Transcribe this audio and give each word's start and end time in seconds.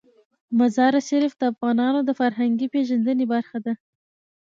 مزارشریف 0.59 1.33
د 1.37 1.41
افغانانو 1.51 1.99
د 2.03 2.09
فرهنګي 2.19 2.67
پیژندنې 2.73 3.25
برخه 3.33 3.57
ده. 3.65 3.73